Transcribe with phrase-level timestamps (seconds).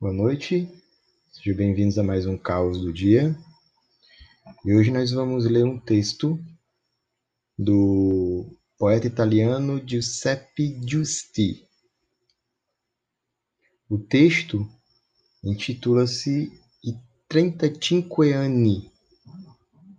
[0.00, 0.66] Boa noite,
[1.30, 3.36] sejam bem-vindos a mais um Caos do Dia.
[4.64, 6.42] E hoje nós vamos ler um texto
[7.58, 8.46] do
[8.78, 11.68] poeta italiano Giuseppe Giusti.
[13.90, 14.66] O texto
[15.44, 16.50] intitula-se
[16.82, 16.96] I
[17.28, 18.90] Trentacinque Anni,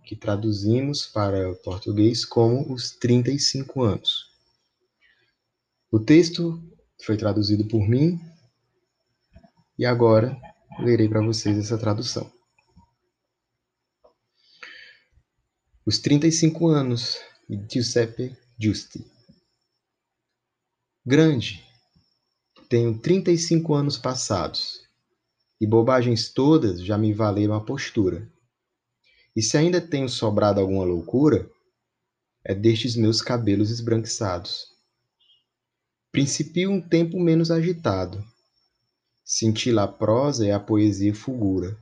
[0.04, 4.32] que traduzimos para o português como Os 35 Anos.
[5.92, 6.60] O texto
[7.04, 8.31] foi traduzido por mim
[9.78, 10.36] e agora
[10.78, 12.30] lerei para vocês essa tradução.
[15.84, 19.04] Os 35 anos de Giuseppe Giusti.
[21.04, 21.66] Grande,
[22.68, 24.80] tenho 35 anos passados
[25.60, 28.30] e bobagens todas já me valeram a postura.
[29.34, 31.50] E se ainda tenho sobrado alguma loucura,
[32.44, 34.66] é destes meus cabelos esbranquiçados.
[36.10, 38.24] Principio um tempo menos agitado,
[39.24, 41.76] cintila a prosa e a poesia fulgura.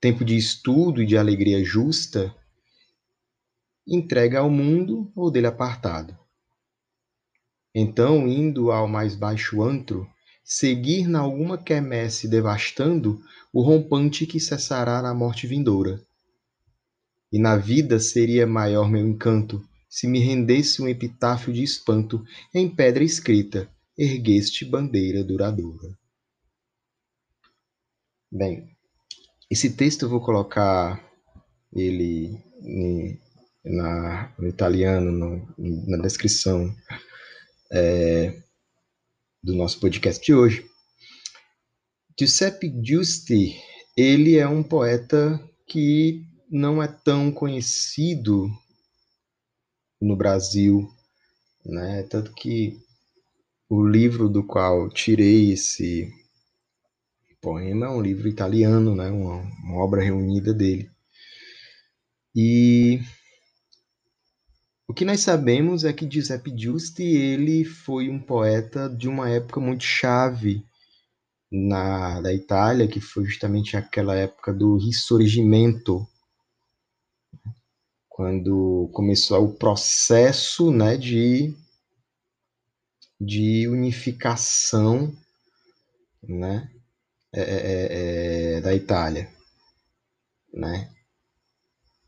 [0.00, 2.34] Tempo de estudo e de alegria justa,
[3.86, 6.16] entrega ao mundo ou dele apartado.
[7.74, 10.08] Então, indo ao mais baixo antro,
[10.44, 13.22] seguir na alguma quermesse devastando
[13.52, 16.02] o rompante que cessará na morte vindoura.
[17.32, 22.68] E na vida seria maior meu encanto, se me rendesse um epitáfio de espanto em
[22.68, 26.01] pedra escrita, ergueste bandeira duradoura.
[28.34, 28.66] Bem,
[29.50, 31.06] esse texto eu vou colocar
[31.70, 32.42] ele
[33.62, 35.54] na, no italiano, no,
[35.86, 36.74] na descrição
[37.70, 38.42] é,
[39.42, 40.66] do nosso podcast de hoje.
[42.18, 43.60] Giuseppe Giusti,
[43.94, 48.48] ele é um poeta que não é tão conhecido
[50.00, 50.88] no Brasil,
[51.66, 52.02] né?
[52.04, 52.80] Tanto que
[53.68, 56.10] o livro do qual tirei esse
[57.42, 59.10] poema é um livro italiano, né?
[59.10, 60.88] uma, uma obra reunida dele.
[62.34, 63.00] E
[64.88, 69.60] o que nós sabemos é que Giuseppe Giusti ele foi um poeta de uma época
[69.60, 70.64] muito chave
[71.50, 76.06] na da Itália, que foi justamente aquela época do Risorgimento,
[78.08, 81.54] quando começou o processo, né, de
[83.20, 85.14] de unificação,
[86.22, 86.68] né,
[87.34, 89.28] é, é, é, é, da Itália,
[90.52, 90.90] né?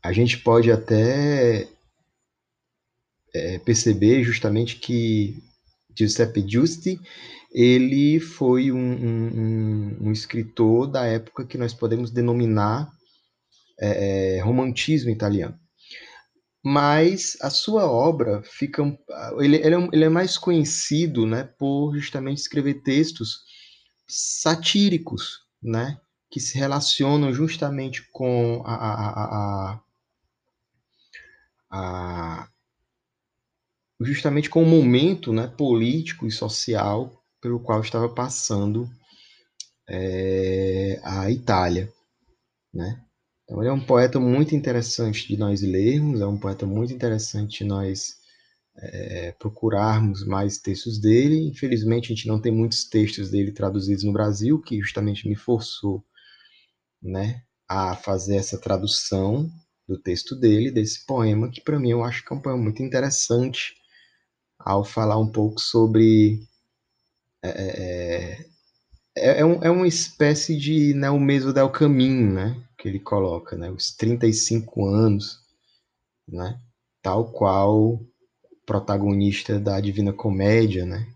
[0.03, 1.67] A gente pode até
[3.33, 5.41] é, perceber justamente que
[5.97, 6.99] Giuseppe Giusti
[7.51, 12.91] ele foi um, um, um, escritor da época que nós podemos denominar
[13.79, 15.57] é, romantismo italiano.
[16.63, 18.83] Mas a sua obra fica.
[19.39, 23.39] Ele, ele, é, ele é mais conhecido né, por justamente escrever textos
[24.07, 25.99] satíricos, né?
[26.29, 29.25] Que se relacionam justamente com a, a,
[29.71, 29.79] a,
[31.71, 32.49] a
[34.01, 38.89] justamente com o momento né, político e social pelo qual estava passando
[39.87, 41.91] é, a Itália.
[42.73, 43.01] Né?
[43.43, 47.59] Então, ele é um poeta muito interessante de nós lermos, é um poeta muito interessante
[47.59, 48.17] de nós
[48.77, 51.47] é, procurarmos mais textos dele.
[51.47, 56.03] Infelizmente, a gente não tem muitos textos dele traduzidos no Brasil, que justamente me forçou
[57.01, 59.49] né, a fazer essa tradução
[59.87, 62.81] do texto dele, desse poema, que para mim eu acho que é um poema muito
[62.81, 63.75] interessante
[64.59, 66.41] ao falar um pouco sobre.
[67.43, 68.45] É,
[69.15, 72.63] é, é, um, é uma espécie de né, o mesmo del caminho, né?
[72.77, 73.69] Que ele coloca, né?
[73.69, 75.39] Os 35 anos,
[76.27, 76.59] né?
[77.01, 78.01] Tal qual
[78.65, 81.07] protagonista da Divina Comédia, né?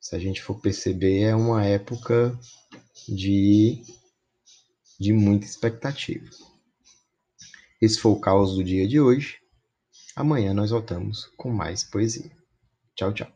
[0.00, 2.38] Se a gente for perceber, é uma época
[3.08, 3.82] de,
[4.98, 6.28] de muita expectativa.
[7.80, 9.38] Esse foi o caos do dia de hoje.
[10.16, 12.30] Amanhã nós voltamos com mais poesia.
[12.96, 13.32] Tchau, tchau.